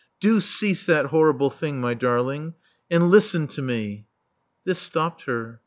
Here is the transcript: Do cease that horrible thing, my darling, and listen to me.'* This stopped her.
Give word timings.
Do 0.19 0.41
cease 0.41 0.83
that 0.87 1.05
horrible 1.05 1.51
thing, 1.51 1.79
my 1.79 1.93
darling, 1.93 2.55
and 2.89 3.11
listen 3.11 3.45
to 3.49 3.61
me.'* 3.61 4.07
This 4.65 4.79
stopped 4.79 5.25
her. 5.25 5.59